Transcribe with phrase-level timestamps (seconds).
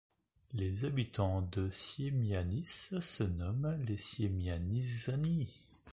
[0.53, 5.47] Les habitants de Siemianice se nomment les Siemianiczanie.